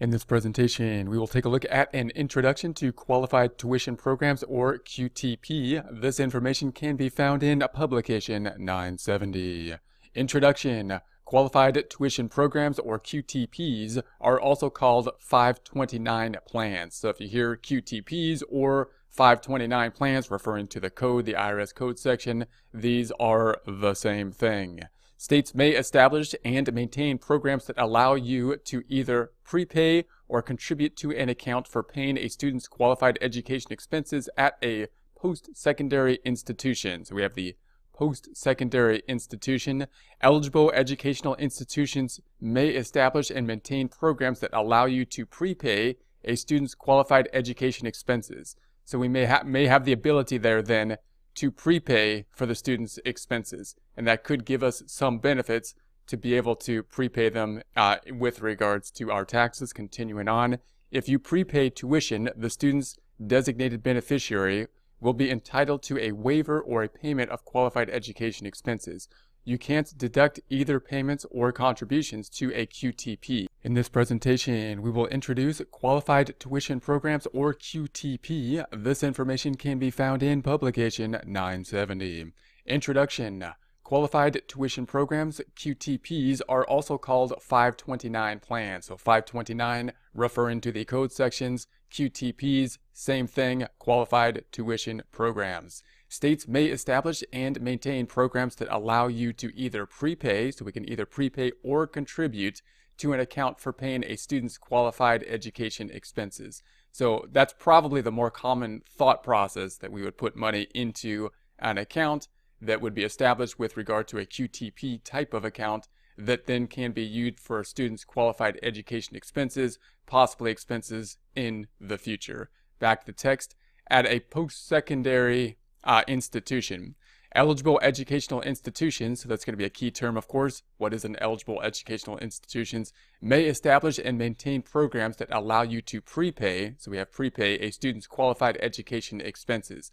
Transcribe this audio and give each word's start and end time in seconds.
In 0.00 0.10
this 0.10 0.24
presentation, 0.24 1.08
we 1.08 1.16
will 1.16 1.28
take 1.28 1.44
a 1.44 1.48
look 1.48 1.64
at 1.70 1.94
an 1.94 2.10
Introduction 2.16 2.74
to 2.74 2.92
Qualified 2.92 3.56
Tuition 3.56 3.94
Programs, 3.94 4.42
or 4.42 4.76
QTP. 4.76 6.00
This 6.00 6.18
information 6.18 6.72
can 6.72 6.96
be 6.96 7.08
found 7.08 7.44
in 7.44 7.62
Publication 7.72 8.50
970. 8.58 9.76
Introduction 10.16 10.98
Qualified 11.24 11.88
Tuition 11.88 12.28
Programs, 12.28 12.80
or 12.80 12.98
QTPs, 12.98 14.02
are 14.20 14.40
also 14.40 14.68
called 14.68 15.10
529 15.20 16.38
plans. 16.44 16.96
So 16.96 17.08
if 17.08 17.20
you 17.20 17.28
hear 17.28 17.56
QTPs 17.56 18.42
or 18.50 18.88
529 19.10 19.92
plans 19.92 20.28
referring 20.28 20.66
to 20.68 20.80
the 20.80 20.90
code, 20.90 21.24
the 21.24 21.34
IRS 21.34 21.72
code 21.72 22.00
section, 22.00 22.46
these 22.72 23.12
are 23.20 23.60
the 23.64 23.94
same 23.94 24.32
thing. 24.32 24.80
States 25.16 25.54
may 25.54 25.70
establish 25.70 26.34
and 26.44 26.72
maintain 26.72 27.18
programs 27.18 27.66
that 27.66 27.78
allow 27.78 28.14
you 28.14 28.56
to 28.56 28.82
either 28.88 29.30
prepay 29.44 30.04
or 30.28 30.42
contribute 30.42 30.96
to 30.96 31.12
an 31.12 31.28
account 31.28 31.68
for 31.68 31.82
paying 31.82 32.18
a 32.18 32.28
student's 32.28 32.68
qualified 32.68 33.18
education 33.20 33.72
expenses 33.72 34.28
at 34.36 34.58
a 34.62 34.88
post-secondary 35.16 36.18
institution. 36.24 37.04
So 37.04 37.14
we 37.14 37.22
have 37.22 37.34
the 37.34 37.56
post-secondary 37.94 39.02
institution. 39.06 39.86
Eligible 40.20 40.72
educational 40.74 41.36
institutions 41.36 42.20
may 42.40 42.70
establish 42.70 43.30
and 43.30 43.46
maintain 43.46 43.88
programs 43.88 44.40
that 44.40 44.50
allow 44.52 44.84
you 44.84 45.04
to 45.06 45.24
prepay 45.24 45.96
a 46.24 46.34
student's 46.34 46.74
qualified 46.74 47.28
education 47.32 47.86
expenses. 47.86 48.56
So 48.84 48.98
we 48.98 49.08
may, 49.08 49.26
ha 49.26 49.42
may 49.44 49.66
have 49.66 49.84
the 49.84 49.92
ability 49.92 50.38
there 50.38 50.60
then 50.60 50.98
to 51.34 51.50
prepay 51.50 52.26
for 52.30 52.46
the 52.46 52.54
student's 52.54 52.98
expenses. 53.04 53.76
And 53.96 54.06
that 54.06 54.24
could 54.24 54.44
give 54.44 54.62
us 54.62 54.82
some 54.86 55.18
benefits 55.18 55.74
to 56.06 56.16
be 56.16 56.34
able 56.34 56.56
to 56.56 56.82
prepay 56.82 57.30
them 57.30 57.62
uh, 57.76 57.96
with 58.10 58.40
regards 58.40 58.90
to 58.92 59.10
our 59.10 59.24
taxes 59.24 59.72
continuing 59.72 60.28
on. 60.28 60.58
If 60.90 61.08
you 61.08 61.18
prepay 61.18 61.70
tuition, 61.70 62.30
the 62.36 62.50
student's 62.50 62.98
designated 63.24 63.82
beneficiary 63.82 64.66
will 65.00 65.12
be 65.12 65.30
entitled 65.30 65.82
to 65.82 65.98
a 65.98 66.12
waiver 66.12 66.60
or 66.60 66.82
a 66.82 66.88
payment 66.88 67.30
of 67.30 67.44
qualified 67.44 67.90
education 67.90 68.46
expenses. 68.46 69.08
You 69.46 69.58
can't 69.58 69.92
deduct 69.98 70.40
either 70.48 70.80
payments 70.80 71.26
or 71.30 71.52
contributions 71.52 72.30
to 72.30 72.50
a 72.54 72.66
QTP. 72.66 73.46
In 73.62 73.74
this 73.74 73.90
presentation, 73.90 74.80
we 74.80 74.90
will 74.90 75.06
introduce 75.08 75.60
Qualified 75.70 76.34
Tuition 76.40 76.80
Programs 76.80 77.26
or 77.34 77.52
QTP. 77.52 78.64
This 78.72 79.02
information 79.02 79.54
can 79.56 79.78
be 79.78 79.90
found 79.90 80.22
in 80.22 80.40
Publication 80.40 81.18
970. 81.26 82.32
Introduction 82.64 83.44
Qualified 83.82 84.40
Tuition 84.48 84.86
Programs, 84.86 85.42
QTPs, 85.56 86.40
are 86.48 86.64
also 86.64 86.96
called 86.96 87.34
529 87.38 88.40
plans. 88.40 88.86
So 88.86 88.96
529 88.96 89.92
referring 90.14 90.62
to 90.62 90.72
the 90.72 90.86
code 90.86 91.12
sections, 91.12 91.66
QTPs, 91.92 92.78
same 92.94 93.26
thing, 93.26 93.66
Qualified 93.78 94.46
Tuition 94.52 95.02
Programs. 95.12 95.82
States 96.14 96.46
may 96.46 96.66
establish 96.66 97.24
and 97.32 97.60
maintain 97.60 98.06
programs 98.06 98.54
that 98.54 98.72
allow 98.72 99.08
you 99.08 99.32
to 99.32 99.50
either 99.58 99.84
prepay, 99.84 100.52
so 100.52 100.64
we 100.64 100.70
can 100.70 100.88
either 100.88 101.04
prepay 101.04 101.50
or 101.64 101.88
contribute 101.88 102.62
to 102.98 103.12
an 103.12 103.18
account 103.18 103.58
for 103.58 103.72
paying 103.72 104.04
a 104.04 104.14
student's 104.14 104.56
qualified 104.56 105.24
education 105.26 105.90
expenses. 105.90 106.62
So 106.92 107.26
that's 107.32 107.52
probably 107.58 108.00
the 108.00 108.12
more 108.12 108.30
common 108.30 108.82
thought 108.88 109.24
process 109.24 109.76
that 109.78 109.90
we 109.90 110.02
would 110.02 110.16
put 110.16 110.36
money 110.36 110.68
into 110.72 111.30
an 111.58 111.78
account 111.78 112.28
that 112.62 112.80
would 112.80 112.94
be 112.94 113.02
established 113.02 113.58
with 113.58 113.76
regard 113.76 114.06
to 114.06 114.18
a 114.18 114.24
QTP 114.24 115.02
type 115.02 115.34
of 115.34 115.44
account 115.44 115.88
that 116.16 116.46
then 116.46 116.68
can 116.68 116.92
be 116.92 117.02
used 117.02 117.40
for 117.40 117.64
student's 117.64 118.04
qualified 118.04 118.60
education 118.62 119.16
expenses, 119.16 119.80
possibly 120.06 120.52
expenses 120.52 121.16
in 121.34 121.66
the 121.80 121.98
future. 121.98 122.50
Back 122.78 123.00
to 123.00 123.06
the 123.06 123.12
text. 123.12 123.56
At 123.90 124.06
a 124.06 124.20
post-secondary 124.20 125.58
uh, 125.84 126.02
institution, 126.08 126.94
eligible 127.34 127.80
educational 127.82 128.40
institutions, 128.42 129.22
so 129.22 129.28
that's 129.28 129.44
going 129.44 129.52
to 129.54 129.58
be 129.58 129.64
a 129.64 129.70
key 129.70 129.90
term, 129.90 130.16
of 130.16 130.28
course. 130.28 130.62
What 130.78 130.94
is 130.94 131.04
an 131.04 131.16
eligible 131.20 131.60
educational 131.62 132.18
institutions? 132.18 132.92
May 133.20 133.44
establish 133.44 133.98
and 134.02 134.16
maintain 134.16 134.62
programs 134.62 135.16
that 135.16 135.28
allow 135.32 135.62
you 135.62 135.82
to 135.82 136.00
prepay, 136.00 136.74
so 136.78 136.90
we 136.90 136.98
have 136.98 137.12
prepay, 137.12 137.58
a 137.58 137.70
student's 137.70 138.06
qualified 138.06 138.58
education 138.60 139.20
expenses. 139.20 139.90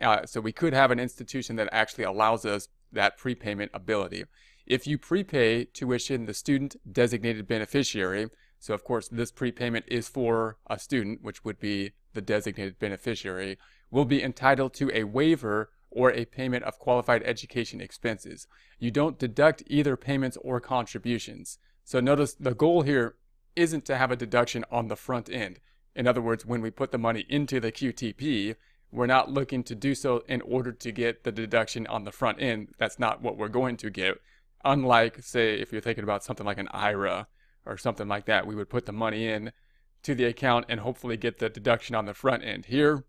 Uh, 0.00 0.24
so 0.24 0.40
we 0.40 0.52
could 0.52 0.72
have 0.72 0.90
an 0.90 0.98
institution 0.98 1.56
that 1.56 1.68
actually 1.72 2.04
allows 2.04 2.44
us 2.44 2.68
that 2.92 3.18
prepayment 3.18 3.70
ability. 3.74 4.24
If 4.66 4.86
you 4.86 4.98
prepay 4.98 5.64
tuition, 5.64 6.26
the 6.26 6.34
student 6.34 6.76
designated 6.90 7.46
beneficiary, 7.46 8.28
so 8.58 8.74
of 8.74 8.84
course 8.84 9.08
this 9.08 9.32
prepayment 9.32 9.84
is 9.88 10.08
for 10.08 10.58
a 10.68 10.78
student, 10.78 11.22
which 11.22 11.44
would 11.44 11.58
be 11.58 11.92
the 12.14 12.20
designated 12.20 12.78
beneficiary, 12.78 13.58
will 13.90 14.04
be 14.04 14.22
entitled 14.22 14.74
to 14.74 14.90
a 14.94 15.04
waiver 15.04 15.70
or 15.90 16.12
a 16.12 16.24
payment 16.24 16.64
of 16.64 16.78
qualified 16.78 17.22
education 17.24 17.80
expenses. 17.80 18.46
You 18.78 18.90
don't 18.90 19.18
deduct 19.18 19.62
either 19.66 19.96
payments 19.96 20.38
or 20.40 20.60
contributions. 20.60 21.58
So 21.84 22.00
notice 22.00 22.34
the 22.34 22.54
goal 22.54 22.82
here 22.82 23.16
isn't 23.56 23.84
to 23.86 23.96
have 23.96 24.10
a 24.10 24.16
deduction 24.16 24.64
on 24.70 24.88
the 24.88 24.96
front 24.96 25.28
end. 25.28 25.58
In 25.94 26.06
other 26.06 26.22
words, 26.22 26.46
when 26.46 26.60
we 26.60 26.70
put 26.70 26.92
the 26.92 26.98
money 26.98 27.26
into 27.28 27.58
the 27.58 27.72
QTP, 27.72 28.54
we're 28.92 29.06
not 29.06 29.30
looking 29.30 29.62
to 29.64 29.74
do 29.74 29.94
so 29.94 30.22
in 30.28 30.40
order 30.42 30.72
to 30.72 30.92
get 30.92 31.24
the 31.24 31.32
deduction 31.32 31.86
on 31.86 32.04
the 32.04 32.12
front 32.12 32.40
end. 32.40 32.68
That's 32.78 32.98
not 32.98 33.22
what 33.22 33.36
we're 33.36 33.48
going 33.48 33.76
to 33.78 33.90
get. 33.90 34.20
Unlike, 34.64 35.22
say, 35.22 35.54
if 35.54 35.72
you're 35.72 35.80
thinking 35.80 36.04
about 36.04 36.22
something 36.22 36.46
like 36.46 36.58
an 36.58 36.68
IRA 36.72 37.26
or 37.66 37.76
something 37.76 38.08
like 38.08 38.26
that, 38.26 38.46
we 38.46 38.54
would 38.54 38.68
put 38.68 38.86
the 38.86 38.92
money 38.92 39.26
in 39.26 39.52
to 40.02 40.14
the 40.14 40.24
account 40.24 40.66
and 40.68 40.80
hopefully 40.80 41.16
get 41.16 41.38
the 41.38 41.48
deduction 41.48 41.94
on 41.94 42.06
the 42.06 42.14
front 42.14 42.44
end. 42.44 42.66
Here, 42.66 43.04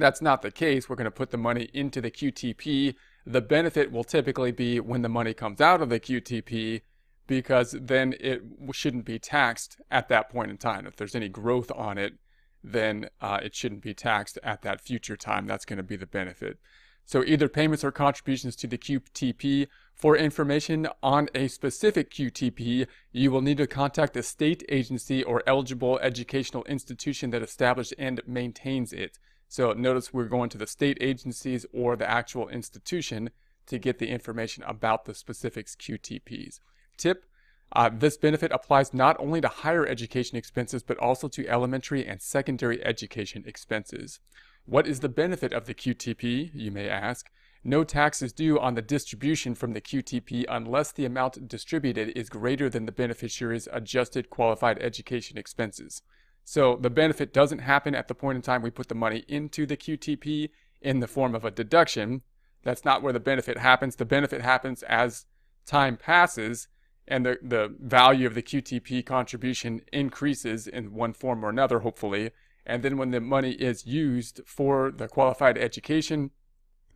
that's 0.00 0.22
not 0.22 0.42
the 0.42 0.50
case. 0.50 0.88
We're 0.88 0.96
going 0.96 1.04
to 1.04 1.10
put 1.10 1.30
the 1.30 1.36
money 1.36 1.68
into 1.72 2.00
the 2.00 2.10
QTP. 2.10 2.94
The 3.26 3.40
benefit 3.40 3.92
will 3.92 4.04
typically 4.04 4.52
be 4.52 4.80
when 4.80 5.02
the 5.02 5.08
money 5.08 5.34
comes 5.34 5.60
out 5.60 5.82
of 5.82 5.88
the 5.88 6.00
QTP 6.00 6.82
because 7.26 7.76
then 7.80 8.14
it 8.18 8.42
shouldn't 8.72 9.04
be 9.04 9.18
taxed 9.18 9.80
at 9.90 10.08
that 10.08 10.30
point 10.30 10.50
in 10.50 10.58
time. 10.58 10.86
If 10.86 10.96
there's 10.96 11.14
any 11.14 11.28
growth 11.28 11.70
on 11.74 11.96
it, 11.96 12.14
then 12.62 13.08
uh, 13.20 13.38
it 13.42 13.54
shouldn't 13.54 13.82
be 13.82 13.94
taxed 13.94 14.38
at 14.42 14.62
that 14.62 14.80
future 14.80 15.16
time. 15.16 15.46
That's 15.46 15.64
going 15.64 15.76
to 15.76 15.82
be 15.82 15.96
the 15.96 16.06
benefit. 16.06 16.58
So 17.04 17.24
either 17.24 17.48
payments 17.48 17.82
or 17.82 17.90
contributions 17.90 18.54
to 18.56 18.66
the 18.66 18.78
QTP. 18.78 19.66
For 19.94 20.16
information 20.16 20.88
on 21.02 21.28
a 21.34 21.48
specific 21.48 22.10
QTP, 22.10 22.86
you 23.12 23.30
will 23.30 23.42
need 23.42 23.58
to 23.58 23.66
contact 23.66 24.14
the 24.14 24.22
state 24.22 24.62
agency 24.68 25.22
or 25.22 25.42
eligible 25.46 25.98
educational 25.98 26.64
institution 26.64 27.30
that 27.30 27.42
established 27.42 27.94
and 27.98 28.20
maintains 28.26 28.92
it. 28.92 29.18
So 29.50 29.72
notice 29.72 30.14
we're 30.14 30.26
going 30.26 30.48
to 30.50 30.58
the 30.58 30.66
state 30.68 30.96
agencies 31.00 31.66
or 31.72 31.96
the 31.96 32.08
actual 32.08 32.48
institution 32.48 33.30
to 33.66 33.80
get 33.80 33.98
the 33.98 34.06
information 34.06 34.62
about 34.62 35.06
the 35.06 35.14
specifics 35.14 35.74
QTPs. 35.74 36.60
Tip, 36.96 37.24
uh, 37.72 37.90
this 37.92 38.16
benefit 38.16 38.52
applies 38.52 38.94
not 38.94 39.18
only 39.18 39.40
to 39.40 39.48
higher 39.48 39.84
education 39.84 40.38
expenses, 40.38 40.84
but 40.84 40.98
also 40.98 41.26
to 41.26 41.48
elementary 41.48 42.06
and 42.06 42.22
secondary 42.22 42.84
education 42.84 43.42
expenses. 43.44 44.20
What 44.66 44.86
is 44.86 45.00
the 45.00 45.08
benefit 45.08 45.52
of 45.52 45.66
the 45.66 45.74
QTP, 45.74 46.52
you 46.54 46.70
may 46.70 46.88
ask? 46.88 47.28
No 47.64 47.82
tax 47.82 48.22
is 48.22 48.32
due 48.32 48.56
on 48.60 48.76
the 48.76 48.82
distribution 48.82 49.56
from 49.56 49.72
the 49.72 49.80
QTP 49.80 50.44
unless 50.48 50.92
the 50.92 51.04
amount 51.04 51.48
distributed 51.48 52.16
is 52.16 52.28
greater 52.28 52.70
than 52.70 52.86
the 52.86 52.92
beneficiary's 52.92 53.68
adjusted 53.72 54.30
qualified 54.30 54.78
education 54.78 55.36
expenses. 55.36 56.02
So 56.50 56.74
the 56.74 56.90
benefit 56.90 57.32
doesn't 57.32 57.60
happen 57.60 57.94
at 57.94 58.08
the 58.08 58.14
point 58.16 58.34
in 58.34 58.42
time 58.42 58.60
we 58.60 58.72
put 58.72 58.88
the 58.88 58.94
money 58.96 59.24
into 59.28 59.66
the 59.66 59.76
QTP 59.76 60.50
in 60.82 60.98
the 60.98 61.06
form 61.06 61.36
of 61.36 61.44
a 61.44 61.50
deduction. 61.52 62.22
That's 62.64 62.84
not 62.84 63.04
where 63.04 63.12
the 63.12 63.20
benefit 63.20 63.56
happens. 63.56 63.94
The 63.94 64.04
benefit 64.04 64.42
happens 64.42 64.82
as 64.82 65.26
time 65.64 65.96
passes 65.96 66.66
and 67.06 67.24
the, 67.24 67.38
the 67.40 67.76
value 67.78 68.26
of 68.26 68.34
the 68.34 68.42
QTP 68.42 69.06
contribution 69.06 69.82
increases 69.92 70.66
in 70.66 70.92
one 70.92 71.12
form 71.12 71.44
or 71.44 71.50
another, 71.50 71.78
hopefully. 71.78 72.32
And 72.66 72.82
then 72.82 72.96
when 72.96 73.12
the 73.12 73.20
money 73.20 73.52
is 73.52 73.86
used 73.86 74.40
for 74.44 74.90
the 74.90 75.06
qualified 75.06 75.56
education, 75.56 76.32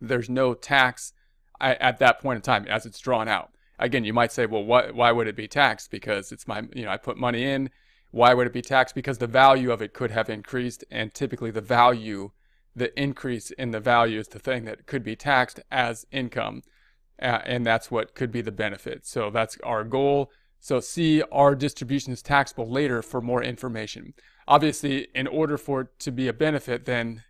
there's 0.01 0.29
no 0.29 0.53
tax 0.53 1.13
at 1.61 1.97
that 1.99 2.19
point 2.19 2.35
in 2.35 2.41
time 2.41 2.67
as 2.67 2.85
it's 2.85 2.99
drawn 2.99 3.29
out. 3.29 3.51
Again, 3.79 4.03
you 4.03 4.11
might 4.11 4.33
say, 4.33 4.47
well, 4.47 4.65
why, 4.65 4.91
why 4.91 5.13
would 5.13 5.27
it 5.27 5.37
be 5.37 5.47
taxed? 5.47 5.91
Because 5.91 6.33
it's 6.33 6.45
my, 6.45 6.63
you 6.73 6.83
know, 6.83 6.91
I 6.91 6.97
put 6.97 7.15
money 7.15 7.45
in. 7.45 7.69
Why 8.15 8.33
would 8.33 8.47
it 8.47 8.53
be 8.53 8.61
taxed? 8.61 8.95
Because 8.95 9.17
the 9.17 9.27
value 9.27 9.73
of 9.73 9.81
it 9.81 9.91
could 9.91 10.11
have 10.11 10.29
increased, 10.29 10.85
and 10.89 11.13
typically 11.13 11.51
the 11.51 11.59
value, 11.59 12.31
the 12.73 12.97
increase 12.97 13.51
in 13.51 13.71
the 13.71 13.81
value 13.81 14.19
is 14.19 14.29
the 14.29 14.39
thing 14.39 14.63
that 14.63 14.85
could 14.85 15.03
be 15.03 15.17
taxed 15.17 15.59
as 15.69 16.05
income 16.13 16.61
and 17.19 17.65
that's 17.65 17.91
what 17.91 18.15
could 18.15 18.31
be 18.31 18.39
the 18.39 18.53
benefit. 18.53 19.05
So 19.05 19.29
that's 19.29 19.57
our 19.65 19.83
goal. 19.83 20.31
So 20.61 20.79
see 20.79 21.23
our 21.23 21.55
distribution 21.55 22.13
is 22.13 22.21
taxable 22.21 22.69
later 22.69 23.01
for 23.01 23.19
more 23.19 23.43
information. 23.43 24.13
Obviously, 24.47 25.09
in 25.13 25.27
order 25.27 25.57
for 25.57 25.81
it 25.81 25.99
to 25.99 26.11
be 26.11 26.29
a 26.29 26.33
benefit, 26.33 26.85
then 26.85 27.23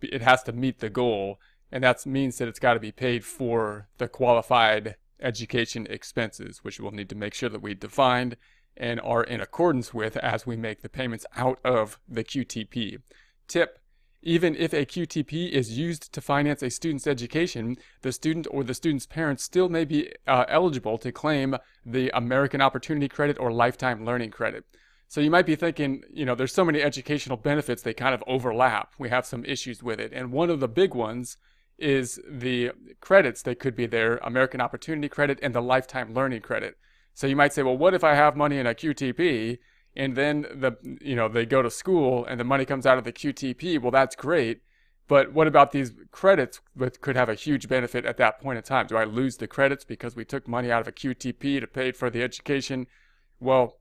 it 0.00 0.22
has 0.22 0.42
to 0.44 0.52
meet 0.52 0.78
the 0.78 0.88
goal, 0.88 1.38
and 1.70 1.84
that 1.84 2.06
means 2.06 2.38
that 2.38 2.48
it's 2.48 2.58
got 2.58 2.74
to 2.74 2.80
be 2.80 2.92
paid 2.92 3.26
for 3.26 3.88
the 3.98 4.08
qualified 4.08 4.96
education 5.20 5.86
expenses, 5.90 6.60
which 6.64 6.80
we'll 6.80 6.92
need 6.92 7.10
to 7.10 7.14
make 7.14 7.34
sure 7.34 7.50
that 7.50 7.60
we 7.60 7.74
defined 7.74 8.38
and 8.76 9.00
are 9.00 9.22
in 9.22 9.40
accordance 9.40 9.94
with 9.94 10.16
as 10.18 10.46
we 10.46 10.56
make 10.56 10.82
the 10.82 10.88
payments 10.88 11.26
out 11.36 11.58
of 11.64 11.98
the 12.08 12.24
QTP. 12.24 12.98
Tip 13.46 13.78
even 14.24 14.56
if 14.56 14.72
a 14.72 14.86
QTP 14.86 15.50
is 15.50 15.78
used 15.78 16.12
to 16.14 16.20
finance 16.20 16.62
a 16.62 16.70
student's 16.70 17.06
education, 17.06 17.76
the 18.00 18.10
student 18.10 18.46
or 18.50 18.64
the 18.64 18.72
student's 18.72 19.04
parents 19.04 19.44
still 19.44 19.68
may 19.68 19.84
be 19.84 20.10
uh, 20.26 20.46
eligible 20.48 20.96
to 20.96 21.12
claim 21.12 21.56
the 21.84 22.10
American 22.14 22.62
Opportunity 22.62 23.06
Credit 23.06 23.38
or 23.38 23.52
Lifetime 23.52 24.04
Learning 24.04 24.30
Credit. 24.30 24.64
So 25.08 25.20
you 25.20 25.30
might 25.30 25.44
be 25.44 25.56
thinking, 25.56 26.02
you 26.10 26.24
know, 26.24 26.34
there's 26.34 26.54
so 26.54 26.64
many 26.64 26.80
educational 26.80 27.36
benefits, 27.36 27.82
they 27.82 27.92
kind 27.92 28.14
of 28.14 28.24
overlap. 28.26 28.94
We 28.98 29.10
have 29.10 29.26
some 29.26 29.44
issues 29.44 29.82
with 29.82 30.00
it. 30.00 30.12
And 30.14 30.32
one 30.32 30.48
of 30.48 30.58
the 30.58 30.68
big 30.68 30.94
ones 30.94 31.36
is 31.78 32.18
the 32.26 32.72
credits 33.00 33.42
that 33.42 33.58
could 33.58 33.76
be 33.76 33.86
there 33.86 34.16
American 34.22 34.60
Opportunity 34.60 35.08
Credit 35.08 35.38
and 35.42 35.54
the 35.54 35.60
Lifetime 35.60 36.14
Learning 36.14 36.40
Credit. 36.40 36.76
So 37.14 37.26
you 37.26 37.36
might 37.36 37.52
say, 37.52 37.62
well, 37.62 37.76
what 37.76 37.94
if 37.94 38.04
I 38.04 38.14
have 38.14 38.36
money 38.36 38.58
in 38.58 38.66
a 38.66 38.74
QTP 38.74 39.58
and 39.96 40.16
then 40.16 40.42
the 40.54 40.76
you 41.00 41.14
know 41.14 41.28
they 41.28 41.46
go 41.46 41.62
to 41.62 41.70
school 41.70 42.24
and 42.26 42.38
the 42.38 42.44
money 42.44 42.64
comes 42.64 42.86
out 42.86 42.98
of 42.98 43.04
the 43.04 43.12
QTP. 43.12 43.80
Well, 43.80 43.90
that's 43.90 44.16
great, 44.16 44.62
but 45.06 45.32
what 45.32 45.46
about 45.46 45.72
these 45.72 45.92
credits 46.10 46.60
that 46.76 47.00
could 47.00 47.16
have 47.16 47.28
a 47.28 47.34
huge 47.34 47.68
benefit 47.68 48.04
at 48.04 48.16
that 48.18 48.40
point 48.40 48.56
in 48.56 48.64
time? 48.64 48.86
Do 48.86 48.96
I 48.96 49.04
lose 49.04 49.36
the 49.36 49.46
credits 49.46 49.84
because 49.84 50.16
we 50.16 50.24
took 50.24 50.48
money 50.48 50.70
out 50.70 50.80
of 50.80 50.88
a 50.88 50.92
QTP 50.92 51.60
to 51.60 51.66
pay 51.66 51.92
for 51.92 52.10
the 52.10 52.22
education? 52.22 52.86
Well, 53.40 53.78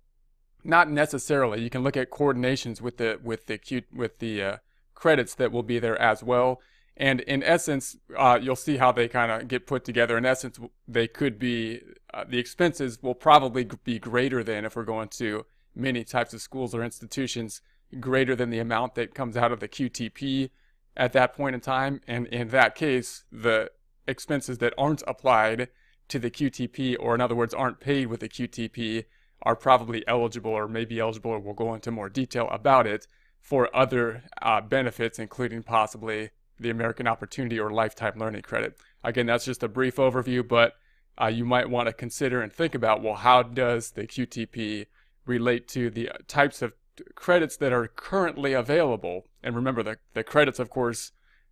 not 0.64 0.90
necessarily. 0.90 1.62
You 1.62 1.70
can 1.70 1.84
look 1.84 1.98
at 1.98 2.12
coordinations 2.12 2.82
with 2.82 2.98
the 2.98 3.20
with 3.24 3.48
the 3.48 3.58
Q, 3.58 3.84
with 3.94 4.20
the 4.20 4.44
uh, 4.44 4.58
credits 4.94 5.36
that 5.36 5.52
will 5.52 5.64
be 5.64 5.80
there 5.80 6.00
as 6.00 6.24
well. 6.24 6.62
And 6.96 7.22
in 7.22 7.42
essence, 7.42 7.98
uh, 8.16 8.38
you'll 8.40 8.56
see 8.56 8.78
how 8.78 8.92
they 8.92 9.08
kind 9.08 9.32
of 9.32 9.48
get 9.48 9.66
put 9.66 9.84
together. 9.84 10.16
In 10.16 10.28
essence, 10.28 10.60
they 10.88 11.08
could 11.08 11.40
be 11.40 11.82
uh, 12.14 12.24
the 12.28 12.40
expenses 12.40 13.02
will 13.02 13.16
probably 13.16 13.68
be 13.84 14.00
greater 14.00 14.44
than 14.44 14.66
if 14.66 14.76
we're 14.76 14.84
going 14.84 15.10
to 15.10 15.46
many 15.76 16.04
types 16.04 16.34
of 16.34 16.42
schools 16.42 16.76
or 16.76 16.84
institutions 16.84 17.62
greater 18.00 18.36
than 18.36 18.50
the 18.50 18.60
amount 18.60 18.96
that 18.96 19.14
comes 19.14 19.36
out 19.36 19.52
of 19.52 19.60
the 19.60 19.68
QTP 19.68 20.50
at 20.96 21.14
that 21.14 21.34
point 21.34 21.56
in 21.56 21.62
time. 21.62 22.02
And 22.08 22.28
in 22.28 22.50
that 22.50 22.76
case, 22.76 23.24
the 23.32 23.72
expenses 24.08 24.60
that 24.60 24.74
aren't 24.78 25.04
applied 25.08 25.70
to 26.10 26.20
the 26.20 26.30
QTP, 26.30 26.98
or 27.00 27.16
in 27.16 27.22
other 27.22 27.36
words, 27.36 27.54
aren't 27.54 27.80
paid 27.80 28.08
with 28.08 28.20
the 28.20 28.30
QTP, 28.30 29.06
are 29.42 29.56
probably 29.56 30.08
eligible 30.08 30.52
or 30.52 30.68
may 30.68 30.86
be 30.86 31.00
eligible, 31.00 31.32
or 31.32 31.40
we'll 31.40 31.54
go 31.54 31.74
into 31.74 31.92
more 31.92 32.10
detail 32.10 32.48
about 32.52 32.88
it 32.88 33.08
for 33.42 33.76
other 33.76 34.24
uh, 34.42 34.62
benefits, 34.62 35.20
including 35.20 35.64
possibly 35.64 36.30
the 36.60 36.70
American 36.70 37.08
Opportunity 37.08 37.60
or 37.60 37.72
Lifetime 37.72 38.18
Learning 38.18 38.42
Credit. 38.42 38.78
Again, 39.04 39.26
that's 39.26 39.46
just 39.46 39.64
a 39.64 39.68
brief 39.68 39.98
overview, 39.98 40.48
but 40.48 40.74
uh, 41.22 41.28
you 41.28 41.46
might 41.46 41.70
want 41.70 41.88
to 41.88 41.94
consider 41.94 42.42
and 42.42 42.52
think 42.52 42.76
about 42.76 43.02
well, 43.02 43.16
how 43.16 43.44
does 43.44 43.92
the 43.92 44.04
QTP 44.04 44.88
relate 45.26 45.68
to 45.70 45.90
the 45.90 46.10
types 46.28 46.62
of 46.62 46.74
credits 47.16 47.58
that 47.58 47.74
are 47.74 47.88
currently 47.88 48.54
available. 48.54 49.26
And 49.42 49.56
remember, 49.56 49.84
the, 49.84 49.98
the 50.14 50.24
credits, 50.24 50.60
of 50.60 50.70
course, 50.70 51.12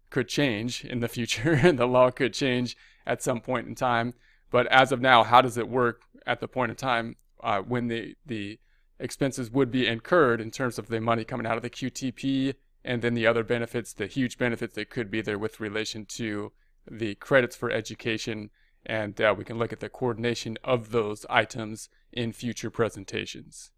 could 0.09 0.27
change 0.27 0.85
in 0.85 0.99
the 0.99 1.07
future, 1.07 1.53
and 1.63 1.79
the 1.79 1.87
law 1.87 2.11
could 2.11 2.33
change 2.33 2.77
at 3.05 3.23
some 3.23 3.41
point 3.41 3.67
in 3.67 3.75
time. 3.75 4.13
But 4.49 4.67
as 4.67 4.91
of 4.91 5.01
now, 5.01 5.23
how 5.23 5.41
does 5.41 5.57
it 5.57 5.69
work 5.69 6.01
at 6.27 6.39
the 6.39 6.47
point 6.47 6.71
in 6.71 6.75
time 6.75 7.15
uh, 7.41 7.61
when 7.61 7.87
the, 7.87 8.15
the 8.25 8.59
expenses 8.99 9.49
would 9.49 9.71
be 9.71 9.87
incurred 9.87 10.41
in 10.41 10.51
terms 10.51 10.77
of 10.77 10.87
the 10.87 11.01
money 11.01 11.23
coming 11.23 11.47
out 11.47 11.57
of 11.57 11.63
the 11.63 11.69
QTP 11.69 12.53
and 12.83 13.01
then 13.01 13.13
the 13.13 13.25
other 13.25 13.43
benefits, 13.43 13.93
the 13.93 14.07
huge 14.07 14.37
benefits 14.37 14.75
that 14.75 14.89
could 14.89 15.09
be 15.09 15.21
there 15.21 15.39
with 15.39 15.59
relation 15.59 16.05
to 16.05 16.51
the 16.89 17.15
credits 17.15 17.55
for 17.55 17.71
education 17.71 18.49
and 18.85 19.19
uh, 19.21 19.33
we 19.37 19.43
can 19.43 19.57
look 19.57 19.71
at 19.71 19.79
the 19.79 19.89
coordination 19.89 20.57
of 20.63 20.91
those 20.91 21.25
items 21.29 21.89
in 22.11 22.33
future 22.33 22.69
presentations. 22.69 23.71